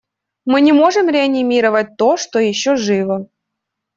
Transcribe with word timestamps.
Мы 0.45 0.61
не 0.61 0.71
можем 0.73 1.09
реанимировать 1.09 1.95
то, 1.95 2.17
что 2.17 2.39
еще 2.39 2.75
живо. 2.75 3.29